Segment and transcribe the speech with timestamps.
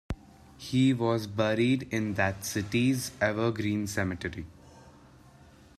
[0.57, 4.47] He was buried in that city's Evergreen Cemetery.